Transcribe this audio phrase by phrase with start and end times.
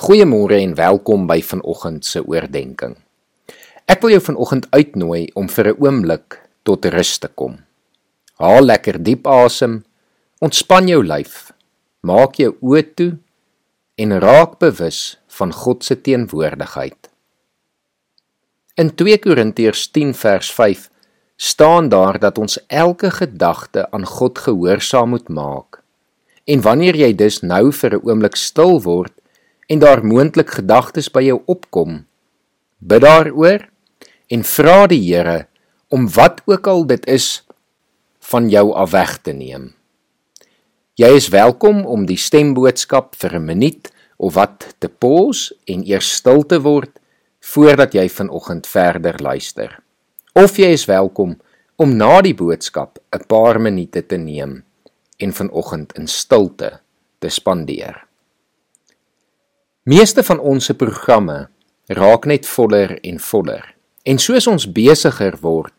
[0.00, 2.94] Goeiemôre en welkom by vanoggend se oordeenking.
[3.84, 7.58] Ek wil jou vanoggend uitnooi om vir 'n oomblik tot rus te kom.
[8.40, 9.84] Haal lekker diep asem,
[10.40, 11.52] ontspan jou lyf,
[12.00, 13.18] maak jou oë toe
[13.98, 17.10] en raak bewus van God se teenwoordigheid.
[18.76, 20.90] In 2 Korintiërs 10 vers 5
[21.36, 25.82] staan daar dat ons elke gedagte aan God gehoorsaam moet maak.
[26.46, 29.19] En wanneer jy dus nou vir 'n oomblik stil word,
[29.70, 32.00] en daar moontlik gedagtes by jou opkom,
[32.82, 33.68] bid daaroor
[34.34, 35.44] en vra die Here
[35.94, 37.42] om wat ook al dit is
[38.32, 39.70] van jou af weg te neem.
[40.98, 46.10] Jy is welkom om die stemboodskap vir 'n minuut of wat te pause en eers
[46.18, 46.90] stil te word
[47.40, 49.80] voordat jy vanoggend verder luister.
[50.34, 51.38] Of jy is welkom
[51.76, 54.64] om na die boodskap 'n paar minute te neem
[55.18, 56.80] en vanoggend in stilte
[57.18, 58.09] te spandeer.
[59.88, 61.46] Meeste van ons se programme
[61.88, 63.62] raak net voller en voller.
[64.04, 65.72] En soos ons besigger word,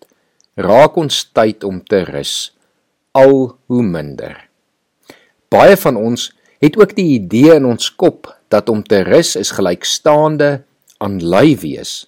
[0.57, 2.49] raak ons tyd om te rus
[3.13, 4.33] al hoe minder.
[5.53, 6.31] Baie van ons
[6.65, 10.63] het ook die idee in ons kop dat om te rus is gelykstaande
[10.97, 12.07] aan lui wees.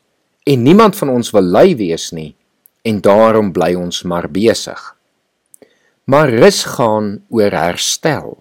[0.49, 2.33] En niemand van ons wil lui wees nie
[2.81, 4.81] en daarom bly ons maar besig.
[6.09, 8.39] Maar rus gaan oor herstel.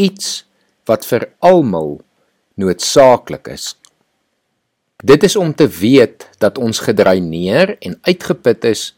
[0.00, 0.46] Iets
[0.88, 2.00] wat vir almal
[2.60, 3.74] noodsaaklik is.
[5.00, 8.90] Dit is om te weet dat ons gedreineer en uitgeput is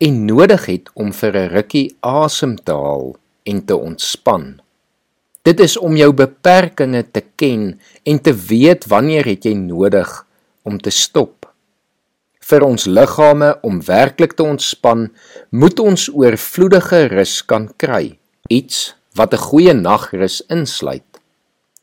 [0.00, 4.60] en nodig het om vir 'n rukkie asem te haal en te ontspan.
[5.42, 10.26] Dit is om jou beperkings te ken en te weet wanneer het jy nodig
[10.62, 11.52] om te stop.
[12.40, 15.08] Vir ons liggame om werklik te ontspan,
[15.50, 21.09] moet ons oorvloedige rus kan kry, iets wat 'n goeie nagrus insluit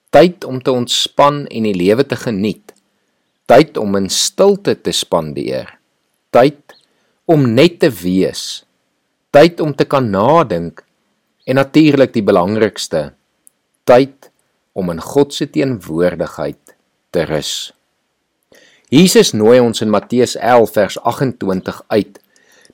[0.09, 2.73] tyd om te ontspan en die lewe te geniet.
[3.47, 5.69] Tyd om in stilte te spandeer.
[6.35, 6.75] Tyd
[7.27, 8.63] om net te wees.
[9.35, 10.83] Tyd om te kan nadink
[11.47, 13.13] en natuurlik die belangrikste,
[13.87, 14.27] tyd
[14.75, 16.75] om in God se teenwoordigheid
[17.15, 17.71] te rus.
[18.91, 22.19] Jesus nooi ons in Matteus 11 vers 28 uit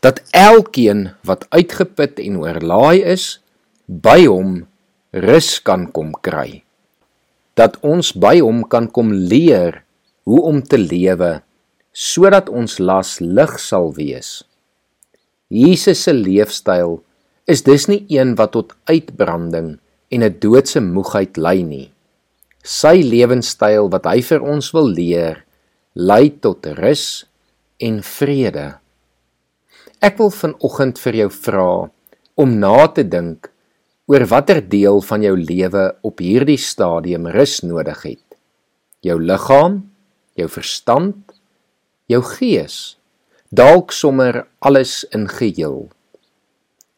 [0.01, 3.37] dat elkeen wat uitgeput en oorlaai is,
[3.85, 4.63] by hom
[5.13, 6.62] rus kan kom kry
[7.59, 9.83] dat ons by hom kan kom leer
[10.25, 11.41] hoe om te lewe
[11.93, 14.41] sodat ons las lig sal wees.
[15.53, 16.97] Jesus se leefstyl
[17.45, 19.77] is dus nie een wat tot uitbranding
[20.09, 21.91] en 'n doodse moegheid lei nie.
[22.63, 25.45] Sy lewenstyl wat hy vir ons wil leer,
[25.93, 27.25] lei tot rus
[27.77, 28.79] en vrede.
[30.01, 31.91] Ek wil vanoggend vir jou vra
[32.35, 33.52] om na te dink
[34.05, 38.25] oor watter deel van jou lewe op hierdie stadium rus nodig het.
[39.03, 39.79] Jou liggaam,
[40.35, 41.31] jou verstand,
[42.11, 42.97] jou gees,
[43.53, 45.87] dalk sommer alles in geheel.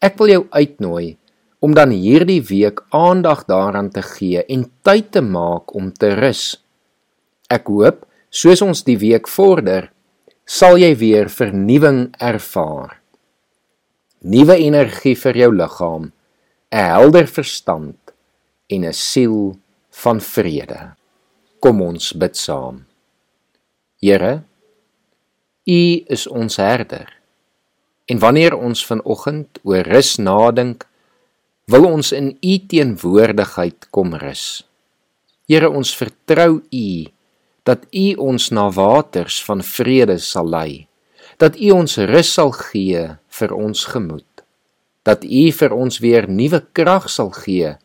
[0.02, 1.18] Ek wil jou uitnooi
[1.66, 6.58] om dan hierdie week aandag daaraan te gee en tyd te maak om te rus.
[7.50, 9.92] Ek hoop soos ons die week vorder,
[10.46, 13.00] sal jy weer vernuwing ervaar.
[14.26, 16.12] Nuwe energie vir jou liggaam
[16.72, 17.98] 'n helder verstand
[18.68, 19.60] en 'n siel
[19.90, 20.96] van vrede.
[21.60, 22.86] Kom ons bid saam.
[24.02, 24.44] Here,
[25.66, 27.10] U is ons herder.
[28.06, 30.86] En wanneer ons vanoggend oor rus nadink,
[31.66, 34.68] wil ons in U teenwoordigheid kom rus.
[35.48, 37.06] Here, ons vertrou U
[37.64, 40.88] dat U ons na waters van vrede sal lei,
[41.38, 44.35] dat U ons rus sal gee vir ons gemoed
[45.06, 47.76] dat U vir ons weer nuwe krag sal gee,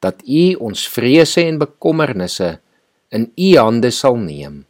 [0.00, 2.56] dat U ons vrese en bekommernisse
[3.12, 4.64] in U hande sal neem,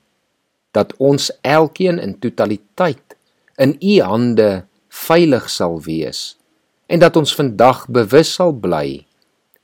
[0.74, 3.16] dat ons elkeen in totaliteit
[3.60, 4.50] in U hande
[4.90, 6.34] veilig sal wees
[6.90, 9.04] en dat ons vandag bewus sal bly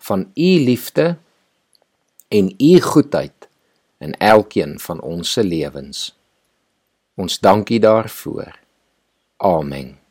[0.06, 1.16] van U liefde
[2.30, 3.48] en U goedheid
[3.98, 6.12] in elkeen van ons se lewens.
[7.16, 8.58] Ons dankie daarvoor.
[9.36, 10.05] Amen.